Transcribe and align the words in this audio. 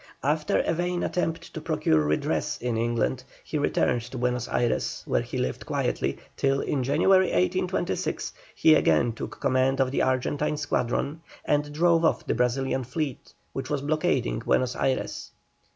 After 0.23 0.61
a 0.61 0.73
vain 0.73 1.03
attempt 1.03 1.53
to 1.53 1.61
procure 1.61 1.99
redress 2.03 2.57
in 2.57 2.75
England 2.75 3.23
he 3.43 3.59
returned 3.59 4.01
to 4.09 4.17
Buenos 4.17 4.47
Ayres, 4.47 5.03
where 5.05 5.21
he 5.21 5.37
lived 5.37 5.67
quietly, 5.67 6.17
till 6.35 6.59
in 6.59 6.83
January, 6.83 7.27
1826, 7.27 8.33
he 8.55 8.73
again 8.73 9.13
took 9.13 9.39
command 9.39 9.79
of 9.79 9.91
the 9.91 10.01
Argentine 10.01 10.57
squadron, 10.57 11.21
and 11.45 11.71
drove 11.71 12.03
off 12.03 12.25
the 12.25 12.33
Brazilian 12.33 12.83
fleet, 12.83 13.31
which 13.53 13.69
was 13.69 13.83
blockading 13.83 14.39
Buenos 14.39 14.75
Ayres. 14.75 15.29